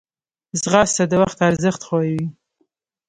ځغاسته 0.61 1.03
د 1.07 1.13
وخت 1.21 1.37
ارزښت 1.49 1.81
ښووي 1.87 2.25